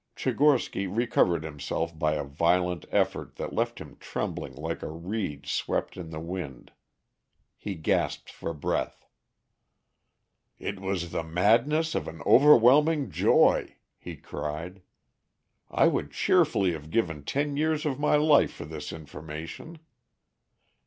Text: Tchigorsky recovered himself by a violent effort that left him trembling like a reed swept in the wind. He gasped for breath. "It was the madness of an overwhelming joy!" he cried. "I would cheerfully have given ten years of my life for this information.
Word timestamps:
Tchigorsky 0.15 0.87
recovered 0.89 1.43
himself 1.43 1.95
by 1.95 2.13
a 2.15 2.23
violent 2.23 2.85
effort 2.89 3.35
that 3.35 3.53
left 3.53 3.77
him 3.77 3.97
trembling 3.99 4.55
like 4.55 4.81
a 4.81 4.89
reed 4.89 5.45
swept 5.45 5.95
in 5.95 6.09
the 6.09 6.19
wind. 6.19 6.71
He 7.55 7.75
gasped 7.75 8.31
for 8.31 8.51
breath. 8.51 9.05
"It 10.57 10.79
was 10.79 11.11
the 11.11 11.21
madness 11.21 11.93
of 11.93 12.07
an 12.07 12.23
overwhelming 12.25 13.11
joy!" 13.11 13.75
he 13.99 14.15
cried. 14.17 14.81
"I 15.69 15.87
would 15.87 16.09
cheerfully 16.09 16.71
have 16.71 16.89
given 16.89 17.23
ten 17.23 17.55
years 17.55 17.85
of 17.85 17.99
my 17.99 18.15
life 18.15 18.51
for 18.53 18.65
this 18.65 18.91
information. 18.91 19.77